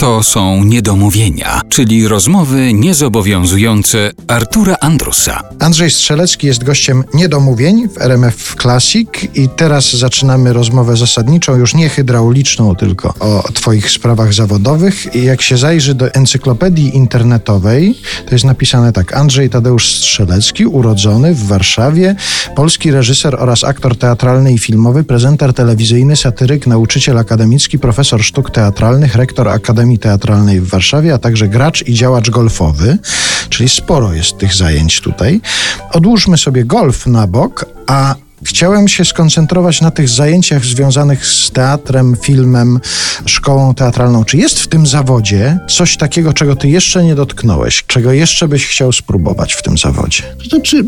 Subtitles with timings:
[0.00, 5.40] To są niedomówienia, czyli rozmowy niezobowiązujące Artura Andrusa.
[5.58, 11.88] Andrzej Strzelecki jest gościem niedomówień w RMF Classic i teraz zaczynamy rozmowę zasadniczą, już nie
[11.88, 15.14] hydrauliczną, tylko o Twoich sprawach zawodowych.
[15.14, 17.94] I jak się zajrzy do encyklopedii internetowej,
[18.26, 22.16] to jest napisane tak: Andrzej Tadeusz Strzelecki, urodzony w Warszawie,
[22.56, 29.14] polski reżyser oraz aktor teatralny i filmowy, prezenter telewizyjny, satyryk, nauczyciel akademicki, profesor sztuk teatralnych,
[29.14, 32.98] rektor Akademii Teatralnej w Warszawie, a także gracz i działacz golfowy,
[33.48, 35.40] czyli sporo jest tych zajęć tutaj.
[35.92, 38.14] Odłóżmy sobie golf na bok, a
[38.44, 42.80] Chciałem się skoncentrować na tych zajęciach związanych z teatrem, filmem,
[43.26, 44.24] szkołą teatralną.
[44.24, 48.66] Czy jest w tym zawodzie coś takiego, czego ty jeszcze nie dotknąłeś, czego jeszcze byś
[48.66, 50.22] chciał spróbować w tym zawodzie?
[50.38, 50.84] To znaczy,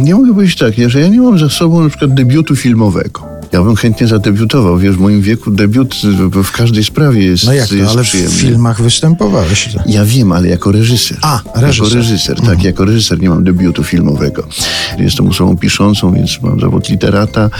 [0.00, 3.31] nie mogę powiedzieć tak, że ja nie mam za sobą na przykład debiutu filmowego.
[3.52, 4.78] Ja bym chętnie zadebiutował.
[4.78, 5.96] Wiesz, w moim wieku debiut
[6.44, 8.36] w każdej sprawie jest No jak to, ale w przyjemny.
[8.36, 9.68] filmach występowałeś.
[9.86, 11.18] Ja wiem, ale jako reżyser.
[11.22, 11.84] A, reżyser.
[11.84, 12.64] Jako reżyser, tak.
[12.64, 14.46] Jako reżyser nie mam debiutu filmowego.
[14.98, 17.50] Jestem osobą piszącą, więc mam zawód literata,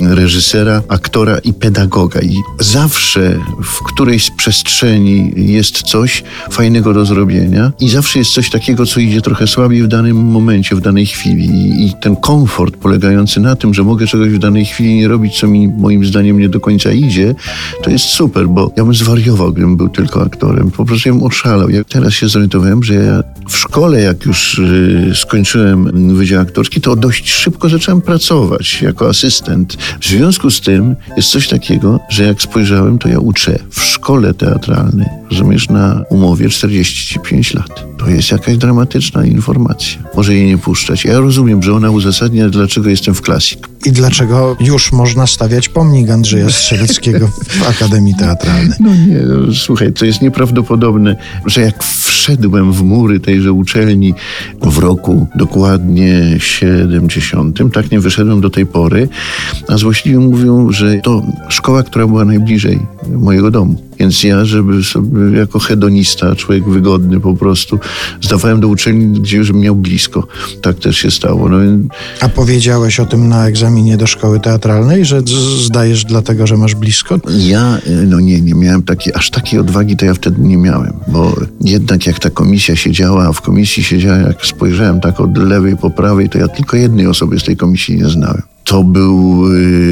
[0.00, 2.20] reżysera, aktora i pedagoga.
[2.20, 8.50] I zawsze w którejś z przestrzeni jest coś fajnego do zrobienia i zawsze jest coś
[8.50, 11.46] takiego, co idzie trochę słabiej w danym momencie, w danej chwili.
[11.86, 15.46] I ten komfort polegający na tym, że mogę czegoś w danej chwili nie robić, co
[15.46, 17.34] mi moim zdaniem nie do końca idzie,
[17.82, 20.70] to jest super, bo ja bym zwariował, gdybym był tylko aktorem.
[20.70, 21.70] Po prostu ja bym oszalał.
[21.70, 26.96] Ja teraz się zorientowałem, że ja w szkole, jak już y, skończyłem wydział aktorski, to
[26.96, 29.76] dość szybko zacząłem pracować jako asystent.
[30.00, 34.34] W związku z tym jest coś takiego, że jak spojrzałem, to ja uczę w szkole
[34.34, 37.97] teatralnej, rozumiesz, na umowie 45 lat.
[37.98, 40.02] To jest jakaś dramatyczna informacja.
[40.16, 41.04] Może jej nie puszczać.
[41.04, 43.68] Ja rozumiem, że ona uzasadnia, dlaczego jestem w klasik.
[43.86, 48.78] I dlaczego już można stawiać pomnik Andrzeja Strzeleckiego w Akademii Teatralnej?
[48.80, 54.14] No nie, no, słuchaj, to jest nieprawdopodobne, że jak wszedłem w mury tejże uczelni
[54.62, 59.08] w roku dokładnie 70, tak nie wyszedłem do tej pory,
[59.68, 62.78] a złośliwi mówią, że to szkoła, która była najbliżej
[63.08, 63.87] mojego domu.
[64.00, 67.78] Więc ja, żeby sobie jako hedonista, człowiek wygodny po prostu,
[68.20, 70.26] zdawałem do uczelni, gdzie już miał blisko.
[70.62, 71.48] Tak też się stało.
[71.48, 71.86] No, więc
[72.20, 75.22] A powiedziałeś o tym na egzaminie do szkoły teatralnej, że
[75.66, 77.20] zdajesz dlatego, że masz blisko?
[77.38, 80.92] Ja, y, no nie, nie miałem takiej, aż takiej odwagi to ja wtedy nie miałem,
[81.08, 85.76] bo jednak jak ta komisja siedziała, a w komisji siedziała, jak spojrzałem tak od lewej
[85.76, 88.42] po prawej, to ja tylko jednej osoby z tej komisji nie znałem.
[88.64, 89.87] To był y,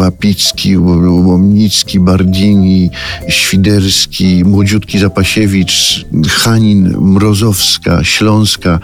[0.00, 2.90] Łapicki, Łomnicki, Bardini,
[3.28, 8.80] Świderski, młodziutki Zapasiewicz, Hanin, Mrozowska, Śląska.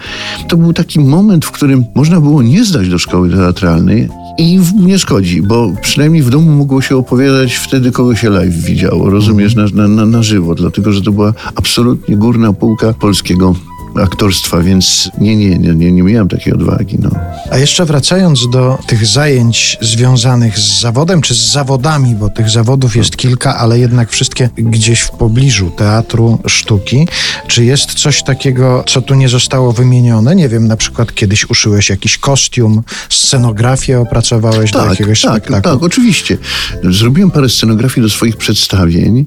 [0.48, 4.98] To był taki moment, w którym można było nie zdać do szkoły teatralnej, i nie
[4.98, 9.66] szkodzi, bo przynajmniej w domu mogło się opowiadać wtedy, kogo się live widziało, rozumiesz, na,
[9.74, 13.54] na, na, na żywo, dlatego że to była absolutnie górna półka polskiego
[14.02, 16.96] aktorstwa, więc nie, nie, nie, nie, nie miałem takiej odwagi.
[16.98, 17.10] No.
[17.50, 22.96] A jeszcze wracając do tych zajęć związanych z zawodem, czy z zawodami, bo tych zawodów
[22.96, 27.08] jest kilka, ale jednak wszystkie gdzieś w pobliżu teatru, sztuki.
[27.46, 30.36] Czy jest coś takiego, co tu nie zostało wymienione?
[30.36, 35.72] Nie wiem, na przykład kiedyś uszyłeś jakiś kostium, scenografię opracowałeś do jakiegoś tak, spektaklu.
[35.72, 36.38] tak, oczywiście.
[36.84, 39.26] Zrobiłem parę scenografii do swoich przedstawień.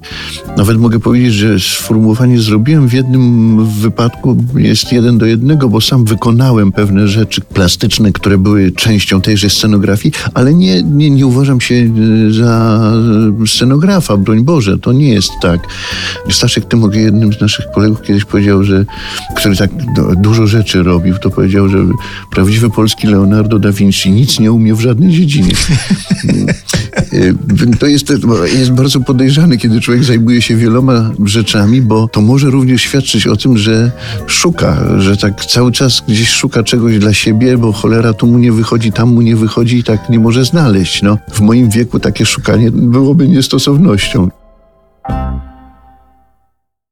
[0.56, 6.04] Nawet mogę powiedzieć, że sformułowanie zrobiłem w jednym wypadku jest jeden do jednego, bo sam
[6.04, 11.74] wykonałem pewne rzeczy plastyczne, które były częścią tejże scenografii, ale nie, nie, nie uważam się
[11.74, 12.80] e, za
[13.46, 15.60] scenografa, broń Boże, to nie jest tak.
[16.30, 18.84] Staszek Tymok, jednym z naszych kolegów kiedyś powiedział, że
[19.36, 21.78] który tak du- dużo rzeczy robił, to powiedział, że
[22.30, 25.52] prawdziwy polski Leonardo da Vinci nic nie umie w żadnej dziedzinie.
[27.12, 27.34] Y,
[27.78, 28.12] To jest,
[28.58, 33.36] jest bardzo podejrzane, kiedy człowiek zajmuje się wieloma rzeczami, bo to może również świadczyć o
[33.36, 33.90] tym, że
[34.26, 38.52] szuka, że tak cały czas gdzieś szuka czegoś dla siebie, bo cholera tu mu nie
[38.52, 41.02] wychodzi, tam mu nie wychodzi i tak nie może znaleźć.
[41.02, 44.28] No, w moim wieku takie szukanie byłoby niestosownością.